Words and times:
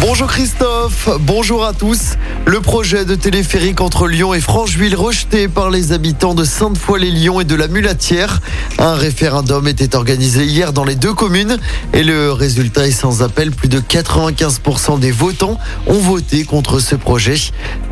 Bonjour 0.00 0.26
Christophe, 0.26 1.08
bonjour 1.20 1.64
à 1.64 1.72
tous. 1.72 2.14
Le 2.46 2.60
projet 2.60 3.04
de 3.04 3.14
téléphérique 3.14 3.80
entre 3.80 4.08
Lyon 4.08 4.34
et 4.34 4.40
Francheville 4.40 4.96
rejeté 4.96 5.46
par 5.48 5.70
les 5.70 5.92
habitants 5.92 6.34
de 6.34 6.44
Sainte-Foy-les-Lyons 6.44 7.40
et 7.40 7.44
de 7.44 7.54
la 7.54 7.68
Mulatière. 7.68 8.40
Un 8.78 8.94
référendum 8.94 9.66
était 9.68 9.94
organisé 9.94 10.44
hier 10.44 10.72
dans 10.72 10.84
les 10.84 10.96
deux 10.96 11.14
communes 11.14 11.58
et 11.92 12.02
le 12.02 12.32
résultat 12.32 12.86
est 12.86 12.92
sans 12.92 13.22
appel. 13.22 13.52
Plus 13.52 13.68
de 13.68 13.80
95% 13.80 14.98
des 14.98 15.12
votants 15.12 15.58
ont 15.86 16.00
voté 16.00 16.44
contre 16.44 16.80
ce 16.80 16.96
projet. 16.96 17.36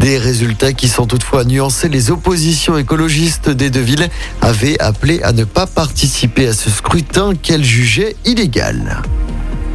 Des 0.00 0.19
résultats 0.19 0.73
qui 0.73 0.89
sont 0.89 1.07
toutefois 1.07 1.45
nuancés. 1.45 1.89
Les 1.89 2.11
oppositions 2.11 2.77
écologistes 2.77 3.48
des 3.48 3.71
deux 3.71 3.80
villes 3.80 4.09
avaient 4.41 4.79
appelé 4.80 5.23
à 5.23 5.32
ne 5.32 5.45
pas 5.45 5.66
participer 5.66 6.48
à 6.48 6.53
ce 6.53 6.69
scrutin 6.69 7.34
qu'elles 7.41 7.64
jugeaient 7.64 8.16
illégal. 8.25 9.03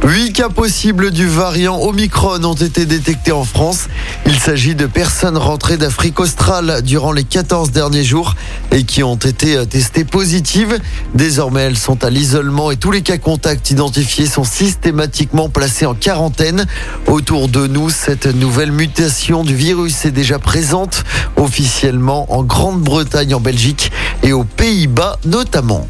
Huit 0.04 0.32
cas 0.32 0.48
possibles 0.48 1.10
du 1.10 1.26
variant 1.26 1.80
Omicron 1.80 2.44
ont 2.44 2.54
été 2.54 2.86
détectés 2.86 3.32
en 3.32 3.42
France. 3.42 3.88
Il 4.26 4.38
s'agit 4.38 4.76
de 4.76 4.86
personnes 4.86 5.36
rentrées 5.36 5.76
d'Afrique 5.76 6.20
australe 6.20 6.82
durant 6.82 7.10
les 7.10 7.24
14 7.24 7.72
derniers 7.72 8.04
jours 8.04 8.36
et 8.70 8.84
qui 8.84 9.02
ont 9.02 9.16
été 9.16 9.66
testées 9.66 10.04
positives. 10.04 10.78
Désormais, 11.14 11.62
elles 11.62 11.76
sont 11.76 12.04
à 12.04 12.10
l'isolement 12.10 12.70
et 12.70 12.76
tous 12.76 12.92
les 12.92 13.02
cas 13.02 13.18
contacts 13.18 13.70
identifiés 13.70 14.26
sont 14.26 14.44
systématiquement 14.44 15.48
placés 15.48 15.84
en 15.84 15.94
quarantaine. 15.94 16.66
Autour 17.08 17.48
de 17.48 17.66
nous, 17.66 17.90
cette 17.90 18.26
nouvelle 18.26 18.72
mutation 18.72 19.42
du 19.42 19.56
virus 19.56 20.04
est 20.04 20.12
déjà 20.12 20.38
présente 20.38 21.02
officiellement 21.36 22.32
en 22.32 22.44
Grande-Bretagne, 22.44 23.34
en 23.34 23.40
Belgique 23.40 23.90
et 24.22 24.32
aux 24.32 24.44
Pays-Bas 24.44 25.18
notamment. 25.24 25.88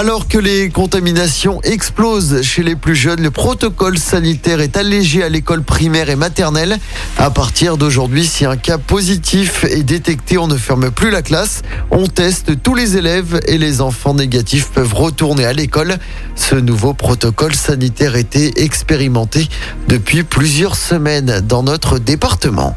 Alors 0.00 0.28
que 0.28 0.38
les 0.38 0.70
contaminations 0.70 1.60
explosent 1.60 2.40
chez 2.40 2.62
les 2.62 2.74
plus 2.74 2.96
jeunes, 2.96 3.20
le 3.20 3.30
protocole 3.30 3.98
sanitaire 3.98 4.62
est 4.62 4.78
allégé 4.78 5.22
à 5.22 5.28
l'école 5.28 5.62
primaire 5.62 6.08
et 6.08 6.16
maternelle. 6.16 6.78
À 7.18 7.28
partir 7.28 7.76
d'aujourd'hui, 7.76 8.24
si 8.24 8.46
un 8.46 8.56
cas 8.56 8.78
positif 8.78 9.64
est 9.64 9.82
détecté, 9.82 10.38
on 10.38 10.46
ne 10.46 10.56
ferme 10.56 10.90
plus 10.90 11.10
la 11.10 11.20
classe. 11.20 11.60
On 11.90 12.06
teste 12.06 12.62
tous 12.62 12.74
les 12.74 12.96
élèves 12.96 13.42
et 13.46 13.58
les 13.58 13.82
enfants 13.82 14.14
négatifs 14.14 14.70
peuvent 14.70 14.94
retourner 14.94 15.44
à 15.44 15.52
l'école. 15.52 15.98
Ce 16.34 16.54
nouveau 16.54 16.94
protocole 16.94 17.54
sanitaire 17.54 18.16
était 18.16 18.52
expérimenté 18.56 19.50
depuis 19.86 20.22
plusieurs 20.22 20.76
semaines 20.76 21.42
dans 21.46 21.62
notre 21.62 21.98
département. 21.98 22.74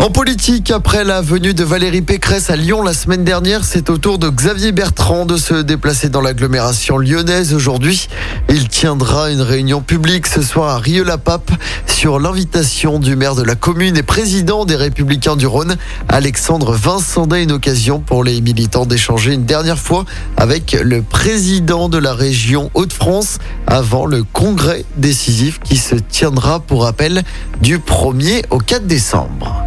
En 0.00 0.08
politique, 0.08 0.70
après 0.70 1.04
la 1.04 1.20
venue 1.20 1.52
de 1.52 1.62
Valérie 1.62 2.00
Pécresse 2.00 2.48
à 2.48 2.56
Lyon 2.56 2.82
la 2.82 2.94
semaine 2.94 3.22
dernière, 3.22 3.64
c'est 3.64 3.90
au 3.90 3.98
tour 3.98 4.18
de 4.18 4.30
Xavier 4.30 4.72
Bertrand 4.72 5.26
de 5.26 5.36
se 5.36 5.52
déplacer 5.52 6.08
dans 6.08 6.22
l'agglomération 6.22 6.96
lyonnaise 6.96 7.52
aujourd'hui. 7.52 8.08
Il 8.48 8.68
tiendra 8.68 9.30
une 9.30 9.42
réunion 9.42 9.82
publique 9.82 10.26
ce 10.26 10.40
soir 10.40 10.70
à 10.70 10.78
Rieux-la-Pape 10.78 11.50
sur 11.86 12.18
l'invitation 12.18 12.98
du 12.98 13.14
maire 13.14 13.34
de 13.34 13.42
la 13.42 13.56
commune 13.56 13.94
et 13.98 14.02
président 14.02 14.64
des 14.64 14.74
Républicains 14.74 15.36
du 15.36 15.46
Rhône, 15.46 15.76
Alexandre 16.08 16.72
Vincendet, 16.72 17.42
une 17.42 17.52
occasion 17.52 18.00
pour 18.00 18.24
les 18.24 18.40
militants 18.40 18.86
d'échanger 18.86 19.34
une 19.34 19.44
dernière 19.44 19.78
fois 19.78 20.06
avec 20.38 20.78
le 20.82 21.02
président 21.02 21.90
de 21.90 21.98
la 21.98 22.14
région 22.14 22.70
Hauts-de-France 22.72 23.36
avant 23.66 24.06
le 24.06 24.24
congrès 24.24 24.86
décisif 24.96 25.60
qui 25.60 25.76
se 25.76 25.94
tiendra 25.94 26.60
pour 26.60 26.84
rappel 26.84 27.22
du 27.60 27.76
1er 27.76 28.44
au 28.48 28.60
4 28.60 28.86
décembre. 28.86 29.66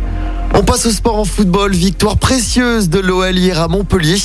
On 0.55 0.61
passe 0.61 0.85
au 0.85 0.91
sport 0.91 1.17
en 1.17 1.25
football. 1.25 1.73
Victoire 1.73 2.17
précieuse 2.17 2.87
de 2.87 2.99
l'OL 2.99 3.35
hier 3.35 3.59
à 3.59 3.67
Montpellier. 3.67 4.17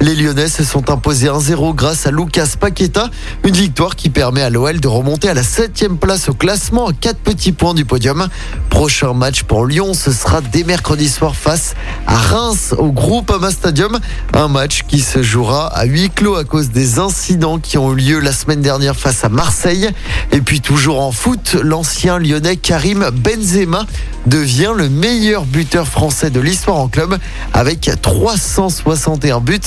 Les 0.00 0.14
Lyonnais 0.14 0.48
se 0.48 0.64
sont 0.64 0.88
imposés 0.88 1.28
1-0 1.28 1.74
grâce 1.74 2.06
à 2.06 2.10
Lucas 2.10 2.54
Paqueta. 2.58 3.10
Une 3.44 3.54
victoire 3.54 3.94
qui 3.94 4.08
permet 4.08 4.40
à 4.40 4.48
l'OL 4.48 4.80
de 4.80 4.88
remonter 4.88 5.28
à 5.28 5.34
la 5.34 5.42
7 5.42 5.88
place 6.00 6.30
au 6.30 6.32
classement 6.32 6.86
à 6.86 6.94
4 6.94 7.18
petits 7.18 7.52
points 7.52 7.74
du 7.74 7.84
podium. 7.84 8.28
Prochain 8.70 9.12
match 9.12 9.42
pour 9.42 9.66
Lyon, 9.66 9.92
ce 9.92 10.10
sera 10.10 10.40
dès 10.40 10.64
mercredi 10.64 11.06
soir 11.06 11.36
face 11.36 11.74
à 12.06 12.16
Reims 12.16 12.74
au 12.78 12.90
groupe 12.90 13.30
Ama 13.30 13.50
Stadium. 13.50 13.98
Un 14.32 14.48
match 14.48 14.84
qui 14.88 15.00
se 15.00 15.22
jouera 15.22 15.66
à 15.66 15.84
huis 15.84 16.08
clos 16.08 16.36
à 16.36 16.44
cause 16.44 16.70
des 16.70 16.98
incidents 16.98 17.58
qui 17.58 17.76
ont 17.76 17.92
eu 17.92 17.96
lieu 17.96 18.20
la 18.20 18.32
semaine 18.32 18.62
dernière 18.62 18.96
face 18.96 19.22
à 19.22 19.28
Marseille. 19.28 19.90
Et 20.32 20.40
puis 20.40 20.62
toujours 20.62 21.02
en 21.02 21.12
foot, 21.12 21.58
l'ancien 21.62 22.18
lyonnais 22.18 22.56
Karim 22.56 23.10
Benzema 23.12 23.84
devient 24.26 24.72
le 24.74 24.88
meilleur 24.88 25.44
buteur 25.44 25.73
français 25.82 26.30
de 26.30 26.38
l'histoire 26.38 26.76
en 26.76 26.88
club 26.88 27.18
avec 27.52 27.90
361 28.00 29.40
buts. 29.40 29.58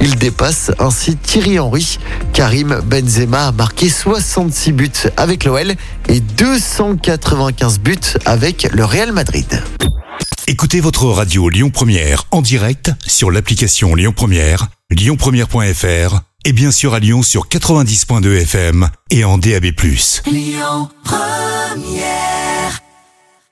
Il 0.00 0.14
dépasse 0.16 0.70
ainsi 0.78 1.16
Thierry 1.16 1.58
Henry. 1.58 1.98
Karim 2.32 2.80
Benzema 2.84 3.48
a 3.48 3.52
marqué 3.52 3.88
66 3.88 4.72
buts 4.72 4.90
avec 5.16 5.44
l'OL 5.44 5.74
et 6.08 6.20
295 6.20 7.80
buts 7.80 7.98
avec 8.24 8.68
le 8.72 8.84
Real 8.84 9.12
Madrid. 9.12 9.62
Écoutez 10.46 10.80
votre 10.80 11.06
radio 11.06 11.48
Lyon 11.48 11.70
Première 11.70 12.24
en 12.30 12.42
direct 12.42 12.92
sur 13.04 13.32
l'application 13.32 13.96
Lyon 13.96 14.12
Première, 14.14 14.68
lyonpremière.fr 14.90 16.20
et 16.44 16.52
bien 16.52 16.70
sûr 16.70 16.94
à 16.94 17.00
Lyon 17.00 17.24
sur 17.24 17.48
90.2 17.48 18.42
FM 18.42 18.88
et 19.10 19.24
en 19.24 19.38
DAB+. 19.38 19.64
Lyon 20.26 20.88
Première 21.02 22.35